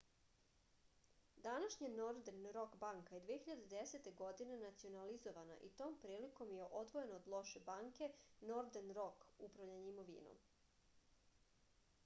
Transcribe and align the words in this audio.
данашња 1.47 1.89
нордерн 1.97 2.45
рок 2.55 2.77
банка 2.83 3.17
је 3.17 3.25
2010. 3.25 4.07
године 4.21 4.55
национализована 4.61 5.57
и 5.67 5.69
том 5.81 5.97
приликом 6.05 6.53
је 6.61 6.71
одвојена 6.79 7.19
од 7.21 7.29
лоше 7.33 7.61
банке 7.69 8.07
нордерн 8.53 8.95
рок 9.01 9.27
управљање 9.49 9.93
имовином 9.93 10.41